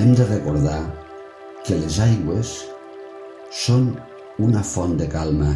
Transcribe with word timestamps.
hem 0.00 0.14
de 0.16 0.24
recordar 0.24 0.78
que 1.66 1.76
les 1.76 1.98
aigües 2.00 2.50
són 3.52 3.90
una 4.40 4.62
font 4.64 4.94
de 4.96 5.08
calma, 5.12 5.50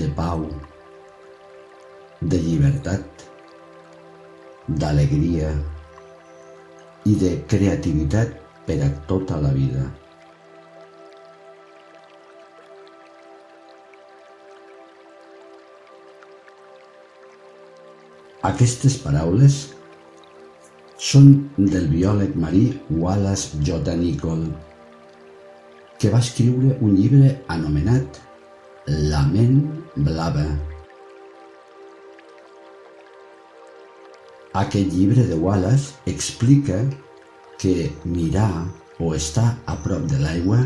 de 0.00 0.08
pau, 0.18 0.42
de 2.20 2.42
llibertat, 2.44 3.24
d'alegria 4.82 5.54
i 7.08 7.16
de 7.24 7.32
creativitat 7.54 8.36
per 8.68 8.76
a 8.84 8.92
tota 9.08 9.40
la 9.46 9.56
vida. 9.56 9.88
Aquestes 18.52 19.00
paraules 19.00 19.62
són 21.00 21.28
del 21.56 21.86
biòleg 21.88 22.34
marí 22.36 22.66
Wallace 22.92 23.56
J. 23.64 23.94
Nichol, 23.96 24.42
que 25.96 26.10
va 26.12 26.20
escriure 26.20 26.74
un 26.84 26.92
llibre 26.96 27.30
anomenat 27.48 28.18
La 29.10 29.22
ment 29.28 29.62
blava. 29.96 30.44
Aquest 34.60 34.92
llibre 34.92 35.24
de 35.30 35.38
Wallace 35.40 35.94
explica 36.10 36.82
que 37.62 37.88
mirar 38.04 38.66
o 38.98 39.14
estar 39.14 39.54
a 39.64 39.76
prop 39.80 40.04
de 40.10 40.18
l'aigua 40.20 40.58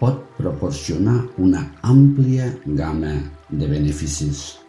pot 0.00 0.20
proporcionar 0.36 1.16
una 1.38 1.62
àmplia 1.80 2.50
gamma 2.66 3.14
de 3.48 3.70
beneficis. 3.72 4.63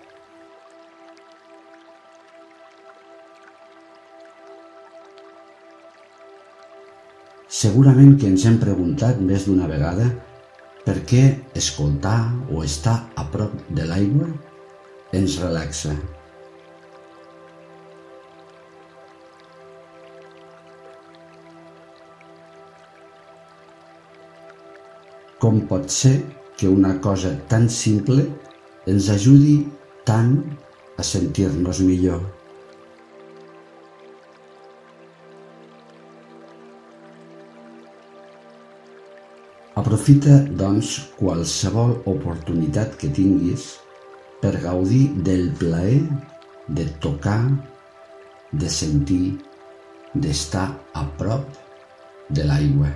Segurament 7.45 8.15
que 8.17 8.25
ens 8.25 8.43
hem 8.49 8.55
preguntat 8.57 9.19
més 9.21 9.43
d'una 9.45 9.67
vegada 9.69 10.07
per 10.85 10.95
què 11.09 11.21
escoltar 11.53 12.17
o 12.49 12.63
estar 12.65 12.95
a 13.15 13.25
prop 13.29 13.53
de 13.69 13.85
l'aigua 13.85 14.29
ens 15.13 15.37
relaxa. 15.43 15.93
Com 25.37 25.61
pot 25.69 25.85
ser 25.93 26.15
que 26.57 26.71
una 26.71 26.95
cosa 26.97 27.35
tan 27.51 27.69
simple 27.69 28.25
ens 28.89 29.11
ajudi 29.13 29.59
tant 30.07 30.33
a 30.97 31.05
sentir-nos 31.05 31.83
millor? 31.85 32.25
Aprofita, 39.75 40.37
doncs, 40.55 40.89
qualsevol 41.19 41.97
oportunitat 42.07 42.93
que 42.95 43.09
tinguis 43.11 43.73
per 44.39 44.53
gaudir 44.63 45.09
del 45.27 45.49
plaer 45.59 45.97
de 46.77 46.85
tocar, 47.03 47.41
de 48.55 48.69
sentir, 48.71 49.35
d'estar 50.15 50.69
a 50.95 51.03
prop 51.19 51.59
de 52.31 52.45
l'aigua. 52.47 52.93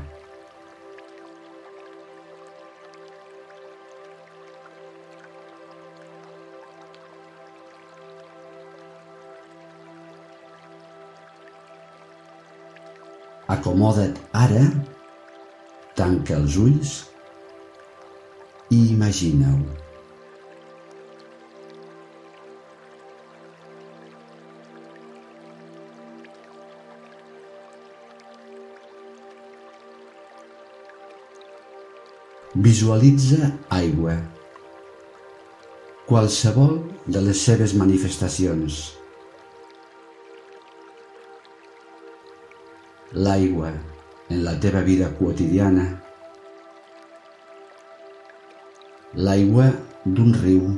Acomoda't 13.57 14.15
ara 14.45 14.63
Tanca 15.99 16.37
els 16.39 16.55
ulls 16.55 16.91
i 18.71 18.77
imagina-ho. 18.93 19.57
Visualitza 32.69 33.51
aigua, 33.81 34.15
qualsevol 36.07 36.79
de 37.11 37.27
les 37.27 37.43
seves 37.51 37.75
manifestacions. 37.83 38.81
L'aigua 43.13 43.75
en 44.29 44.43
la 44.43 44.53
teva 44.59 44.81
vida 44.81 45.09
quotidiana. 45.17 45.85
L'aigua 49.15 49.65
d'un 50.05 50.33
riu. 50.43 50.69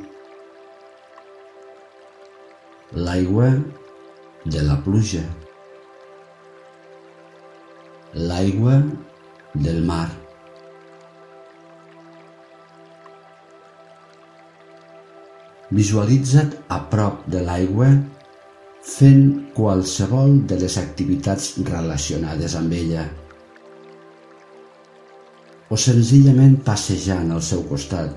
L'aigua 2.96 3.50
de 4.46 4.64
la 4.64 4.78
pluja. 4.86 5.24
L'aigua 8.14 8.80
del 9.54 9.84
mar. 9.84 10.08
Visualitza't 15.72 16.56
a 16.68 16.80
prop 16.92 17.28
de 17.32 17.44
l'aigua 17.48 17.88
fent 18.84 19.28
qualsevol 19.56 20.40
de 20.48 20.58
les 20.64 20.78
activitats 20.80 21.54
relacionades 21.68 22.56
amb 22.60 22.76
ella 22.76 23.06
o 25.72 25.78
senzillament 25.80 26.58
passejant 26.68 27.30
al 27.32 27.44
seu 27.48 27.62
costat. 27.70 28.12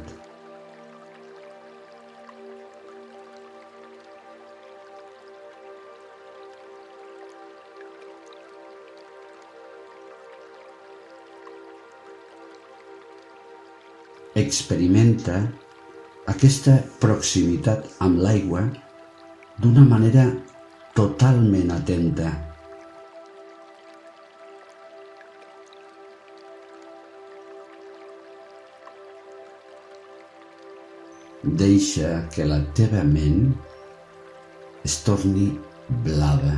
Experimenta 14.35 15.37
aquesta 16.33 16.75
proximitat 16.99 17.87
amb 18.03 18.19
l'aigua 18.25 18.65
d'una 19.63 19.87
manera 19.87 20.27
totalment 20.99 21.71
atenta. 21.77 22.33
Deixa 31.45 32.23
que 32.33 32.45
la 32.49 32.57
teva 32.73 33.03
ment 33.05 33.51
es 34.89 34.95
torni 35.05 35.51
blava. 36.07 36.55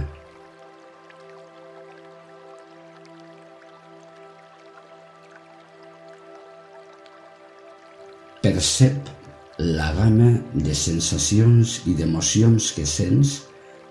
Percep 8.44 9.10
la 9.58 9.88
gamma 9.96 10.30
de 10.54 10.78
sensacions 10.78 11.80
i 11.90 11.96
d'emocions 11.98 12.70
que 12.78 12.86
sents 12.86 13.34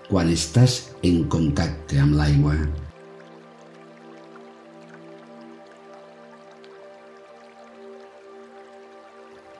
quan 0.08 0.32
estàs 0.32 0.78
en 1.04 1.26
contacte 1.28 2.00
amb 2.00 2.16
l'aigua. 2.16 2.56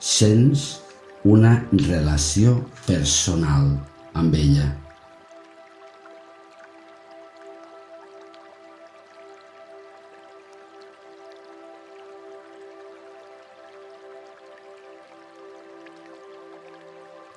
Sents 0.01 0.86
una 1.27 1.53
relació 1.73 2.53
personal 2.87 3.73
amb 4.15 4.35
ella. 4.39 4.67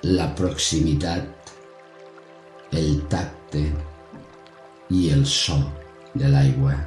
La 0.06 0.28
proximitat, 0.38 1.52
el 2.70 3.02
tacte 3.10 3.66
i 5.00 5.04
el 5.18 5.26
so 5.34 5.58
de 6.14 6.30
l'aigua. 6.30 6.78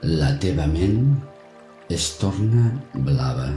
La 0.00 0.28
teva 0.38 0.62
ment 0.70 1.16
es 1.90 2.04
torna 2.20 2.68
blava. 2.94 3.48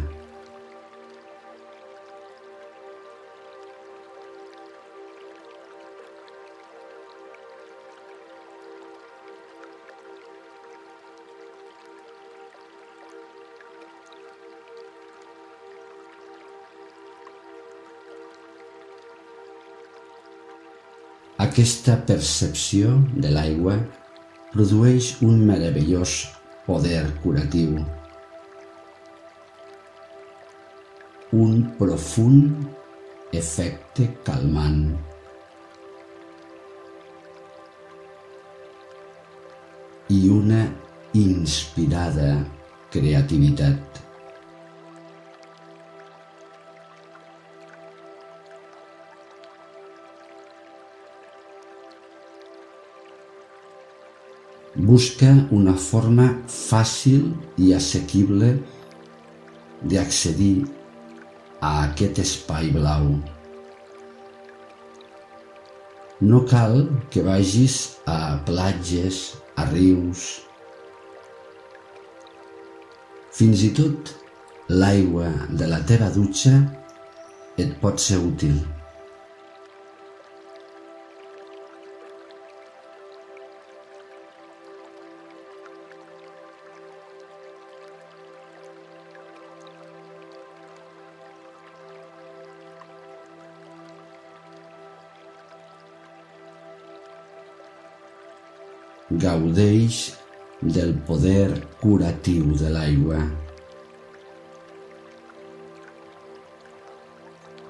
Aquesta 21.37 21.99
percepció 22.09 22.97
de 23.13 23.29
l'aigua 23.29 23.77
produeix 24.51 25.13
un 25.25 25.45
meravellós 25.47 26.15
poder 26.65 27.05
curatiu. 27.23 27.79
Un 31.31 31.63
profund 31.79 33.31
efecte 33.31 34.09
calmant. 34.27 34.91
i 40.11 40.27
una 40.27 40.65
inspirada 41.15 42.33
creativitat. 42.91 44.01
Busca 54.81 55.27
una 55.53 55.75
forma 55.77 56.23
fàcil 56.49 57.27
i 57.61 57.67
assequible 57.77 58.47
d'accedir 59.91 60.63
a 61.61 61.73
aquest 61.83 62.21
espai 62.23 62.71
blau. 62.73 63.11
No 66.31 66.41
cal 66.49 66.81
que 67.13 67.21
vagis 67.29 67.77
a 68.09 68.17
platges, 68.49 69.21
a 69.53 69.69
rius. 69.69 70.25
Fins 73.37 73.61
i 73.69 73.73
tot 73.77 74.15
l'aigua 74.81 75.29
de 75.61 75.69
la 75.69 75.83
teva 75.93 76.09
dutxa 76.17 76.57
et 77.61 77.77
pot 77.85 78.01
ser 78.01 78.17
útil. 78.33 78.57
Gaudeix 99.19 100.13
del 100.61 100.93
poder 101.07 101.67
curatiu 101.81 102.53
de 102.55 102.69
l'aigua, 102.71 103.19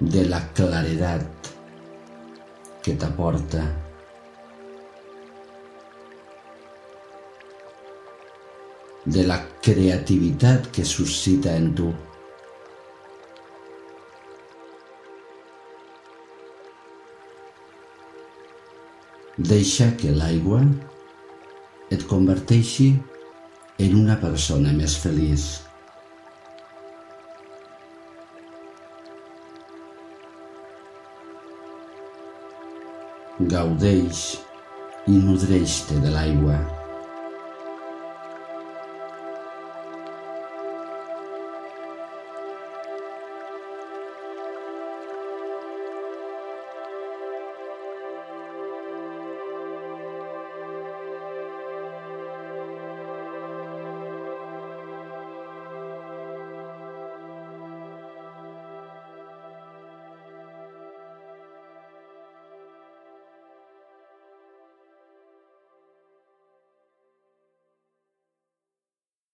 de 0.02 0.26
la 0.30 0.42
claredat 0.54 1.54
que 2.84 2.94
t'aporta. 2.94 3.64
de 9.04 9.24
la 9.26 9.40
creativitat 9.66 10.68
que 10.72 10.86
suscita 10.86 11.56
en 11.58 11.74
tu. 11.74 11.88
Deixa 19.38 19.90
que 19.98 20.14
l'aigua 20.14 20.62
et 21.92 22.06
converteixi 22.08 22.94
en 23.82 23.98
una 24.00 24.16
persona 24.22 24.72
més 24.76 24.96
feliç. 25.04 25.48
Gaudeix 33.52 34.22
i 35.10 35.18
nodreix-te 35.18 35.98
de 36.04 36.14
l'aigua. 36.14 36.60